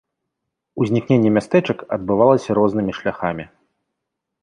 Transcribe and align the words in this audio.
Узнікненне 0.83 1.29
мястэчак 1.37 1.85
адбывалася 1.99 2.49
рознымі 2.63 2.91
шляхамі. 3.01 3.51